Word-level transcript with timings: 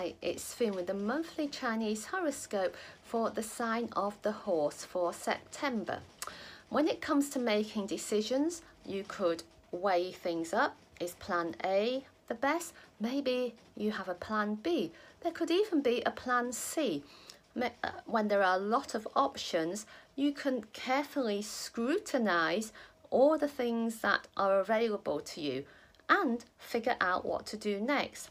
Hi, 0.00 0.14
it's 0.22 0.54
Foon 0.54 0.72
with 0.72 0.86
the 0.86 0.94
monthly 0.94 1.46
Chinese 1.46 2.06
horoscope 2.06 2.74
for 3.04 3.28
the 3.28 3.42
sign 3.42 3.90
of 3.92 4.16
the 4.22 4.32
horse 4.32 4.82
for 4.82 5.12
September. 5.12 5.98
When 6.70 6.88
it 6.88 7.02
comes 7.02 7.28
to 7.28 7.38
making 7.38 7.88
decisions, 7.88 8.62
you 8.86 9.04
could 9.06 9.42
weigh 9.70 10.10
things 10.10 10.54
up. 10.54 10.74
Is 11.00 11.16
plan 11.16 11.54
A 11.62 12.06
the 12.28 12.34
best? 12.34 12.72
Maybe 12.98 13.56
you 13.76 13.90
have 13.90 14.08
a 14.08 14.14
plan 14.14 14.54
B. 14.54 14.90
There 15.20 15.32
could 15.32 15.50
even 15.50 15.82
be 15.82 16.00
a 16.06 16.10
plan 16.10 16.54
C. 16.54 17.04
Uh, 17.54 17.68
when 18.06 18.28
there 18.28 18.42
are 18.42 18.56
a 18.56 18.66
lot 18.76 18.94
of 18.94 19.06
options, 19.14 19.84
you 20.16 20.32
can 20.32 20.64
carefully 20.72 21.42
scrutinize 21.42 22.72
all 23.10 23.36
the 23.36 23.48
things 23.48 23.98
that 23.98 24.28
are 24.34 24.60
available 24.60 25.20
to 25.20 25.42
you 25.42 25.66
and 26.08 26.46
figure 26.56 26.96
out 27.02 27.26
what 27.26 27.44
to 27.48 27.58
do 27.58 27.78
next 27.78 28.30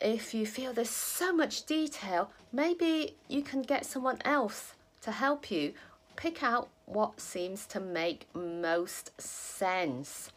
if 0.00 0.34
you 0.34 0.46
feel 0.46 0.72
there's 0.72 0.90
so 0.90 1.32
much 1.32 1.66
detail, 1.66 2.30
maybe 2.52 3.16
you 3.28 3.42
can 3.42 3.62
get 3.62 3.84
someone 3.84 4.18
else 4.24 4.74
to 5.02 5.12
help 5.12 5.50
you 5.50 5.74
pick 6.16 6.42
out 6.42 6.68
what 6.86 7.20
seems 7.20 7.66
to 7.66 7.80
make 7.80 8.26
most 8.34 9.20
sense. 9.20 10.30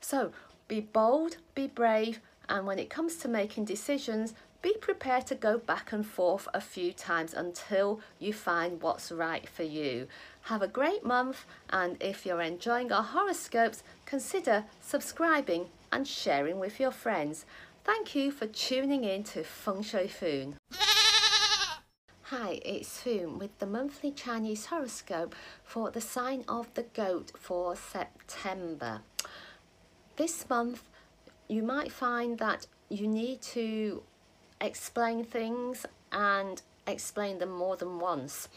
So 0.00 0.32
be 0.68 0.80
bold, 0.80 1.36
be 1.54 1.66
brave, 1.66 2.20
and 2.48 2.66
when 2.66 2.78
it 2.78 2.90
comes 2.90 3.16
to 3.16 3.28
making 3.28 3.64
decisions, 3.64 4.34
be 4.60 4.74
prepared 4.80 5.26
to 5.26 5.34
go 5.34 5.58
back 5.58 5.92
and 5.92 6.06
forth 6.06 6.48
a 6.54 6.60
few 6.60 6.92
times 6.92 7.34
until 7.34 8.00
you 8.18 8.32
find 8.32 8.80
what's 8.80 9.12
right 9.12 9.46
for 9.46 9.62
you. 9.62 10.08
Have 10.42 10.62
a 10.62 10.68
great 10.68 11.04
month, 11.04 11.44
and 11.68 11.96
if 12.02 12.24
you're 12.24 12.40
enjoying 12.40 12.90
our 12.90 13.02
horoscopes, 13.02 13.82
consider 14.06 14.64
subscribing 14.80 15.66
and 15.92 16.08
sharing 16.08 16.58
with 16.58 16.80
your 16.80 16.90
friends. 16.90 17.44
Thank 17.84 18.14
you 18.14 18.30
for 18.30 18.46
tuning 18.46 19.04
in 19.04 19.24
to 19.24 19.44
Feng 19.44 19.82
Shui 19.82 20.08
Foon. 20.08 20.56
Hi, 22.22 22.58
it's 22.64 23.02
Foon 23.02 23.38
with 23.38 23.58
the 23.58 23.66
monthly 23.66 24.10
Chinese 24.10 24.64
horoscope 24.64 25.34
for 25.64 25.90
the 25.90 26.00
sign 26.00 26.46
of 26.48 26.72
the 26.72 26.84
goat 26.84 27.32
for 27.38 27.76
September. 27.76 29.02
This 30.16 30.48
month, 30.48 30.82
you 31.46 31.62
might 31.62 31.92
find 31.92 32.38
that 32.38 32.66
you 32.88 33.06
need 33.06 33.42
to 33.42 34.02
explain 34.62 35.22
things 35.22 35.84
and 36.10 36.62
explain 36.86 37.36
them 37.36 37.50
more 37.50 37.76
than 37.76 38.00
once. 38.00 38.48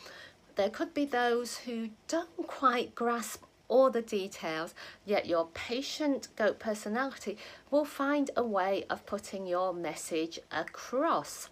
There 0.55 0.69
could 0.69 0.93
be 0.93 1.03
those 1.03 1.57
who 1.57 1.89
don't 2.07 2.47
quite 2.47 2.95
grasp 2.95 3.43
all 3.67 3.89
the 3.89 4.01
details, 4.01 4.73
yet 5.05 5.25
your 5.25 5.47
patient 5.53 6.29
goat 6.35 6.59
personality 6.59 7.37
will 7.71 7.85
find 7.85 8.31
a 8.35 8.43
way 8.43 8.85
of 8.89 9.05
putting 9.05 9.45
your 9.45 9.73
message 9.73 10.39
across. 10.51 11.49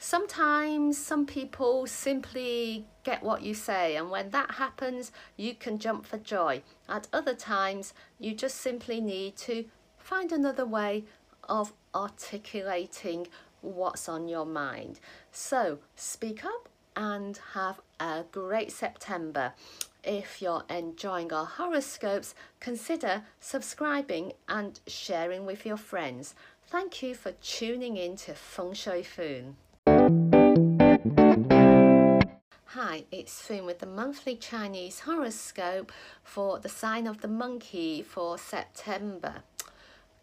Sometimes 0.00 0.96
some 0.96 1.26
people 1.26 1.86
simply 1.88 2.86
get 3.02 3.22
what 3.22 3.42
you 3.42 3.52
say, 3.52 3.96
and 3.96 4.10
when 4.10 4.30
that 4.30 4.52
happens, 4.52 5.10
you 5.36 5.54
can 5.54 5.78
jump 5.78 6.06
for 6.06 6.18
joy. 6.18 6.62
At 6.88 7.08
other 7.12 7.34
times, 7.34 7.94
you 8.20 8.32
just 8.34 8.58
simply 8.58 9.00
need 9.00 9.36
to 9.38 9.64
find 9.98 10.30
another 10.30 10.64
way 10.64 11.04
of 11.48 11.72
articulating 11.94 13.26
what's 13.60 14.08
on 14.08 14.28
your 14.28 14.46
mind. 14.46 15.00
So, 15.32 15.80
speak 15.96 16.44
up 16.44 16.68
and 16.94 17.38
have 17.54 17.80
a 17.98 18.24
great 18.30 18.70
September. 18.70 19.52
If 20.10 20.40
you're 20.40 20.64
enjoying 20.70 21.34
our 21.34 21.44
horoscopes, 21.44 22.34
consider 22.60 23.24
subscribing 23.40 24.32
and 24.48 24.80
sharing 24.86 25.44
with 25.44 25.66
your 25.66 25.76
friends. 25.76 26.34
Thank 26.66 27.02
you 27.02 27.14
for 27.14 27.32
tuning 27.32 27.98
in 27.98 28.16
to 28.16 28.32
Feng 28.32 28.72
Shui 28.72 29.02
Foon. 29.02 29.58
Hi, 32.68 33.04
it's 33.12 33.42
Foon 33.42 33.66
with 33.66 33.80
the 33.80 33.86
monthly 33.86 34.36
Chinese 34.36 35.00
horoscope 35.00 35.92
for 36.22 36.58
the 36.58 36.70
sign 36.70 37.06
of 37.06 37.20
the 37.20 37.28
monkey 37.28 38.00
for 38.00 38.38
September. 38.38 39.42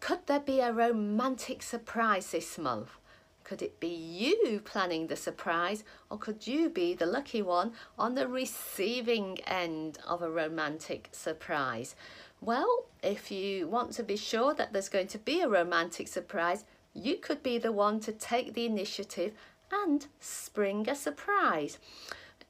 Could 0.00 0.26
there 0.26 0.40
be 0.40 0.58
a 0.58 0.72
romantic 0.72 1.62
surprise 1.62 2.32
this 2.32 2.58
month? 2.58 2.98
Could 3.46 3.62
it 3.62 3.78
be 3.78 3.86
you 3.86 4.60
planning 4.64 5.06
the 5.06 5.14
surprise 5.14 5.84
or 6.10 6.18
could 6.18 6.48
you 6.48 6.68
be 6.68 6.94
the 6.94 7.06
lucky 7.06 7.42
one 7.42 7.74
on 7.96 8.16
the 8.16 8.26
receiving 8.26 9.38
end 9.46 9.98
of 10.04 10.20
a 10.20 10.28
romantic 10.28 11.10
surprise? 11.12 11.94
Well, 12.40 12.86
if 13.04 13.30
you 13.30 13.68
want 13.68 13.92
to 13.92 14.02
be 14.02 14.16
sure 14.16 14.52
that 14.54 14.72
there's 14.72 14.88
going 14.88 15.06
to 15.06 15.18
be 15.18 15.42
a 15.42 15.48
romantic 15.48 16.08
surprise, 16.08 16.64
you 16.92 17.18
could 17.18 17.40
be 17.44 17.56
the 17.56 17.70
one 17.70 18.00
to 18.00 18.10
take 18.10 18.54
the 18.54 18.66
initiative 18.66 19.32
and 19.70 20.08
spring 20.18 20.90
a 20.90 20.96
surprise. 20.96 21.78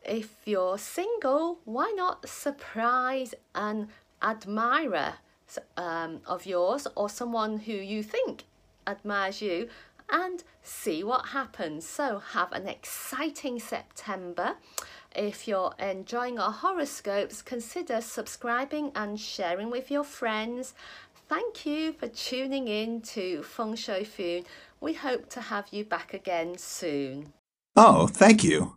If 0.02 0.30
you're 0.46 0.78
single, 0.78 1.58
why 1.66 1.92
not 1.94 2.26
surprise 2.26 3.34
an 3.54 3.88
admirer 4.22 5.16
um, 5.76 6.22
of 6.24 6.46
yours 6.46 6.86
or 6.94 7.10
someone 7.10 7.58
who 7.58 7.74
you 7.74 8.02
think 8.02 8.44
admires 8.86 9.42
you 9.42 9.68
and 10.10 10.44
see 10.62 11.02
what 11.04 11.26
happens. 11.28 11.86
So 11.86 12.18
have 12.18 12.52
an 12.52 12.68
exciting 12.68 13.58
September. 13.58 14.56
If 15.14 15.48
you're 15.48 15.74
enjoying 15.78 16.38
our 16.38 16.52
horoscopes, 16.52 17.42
consider 17.42 18.00
subscribing 18.00 18.92
and 18.94 19.18
sharing 19.18 19.70
with 19.70 19.90
your 19.90 20.04
friends. 20.04 20.74
Thank 21.28 21.66
you 21.66 21.92
for 21.92 22.08
tuning 22.08 22.68
in 22.68 23.00
to 23.02 23.42
Feng 23.42 23.74
Shui 23.74 24.04
Foon. 24.04 24.44
We 24.80 24.92
hope 24.92 25.28
to 25.30 25.40
have 25.40 25.68
you 25.72 25.84
back 25.84 26.14
again 26.14 26.58
soon. 26.58 27.32
Oh, 27.74 28.06
thank 28.06 28.44
you. 28.44 28.76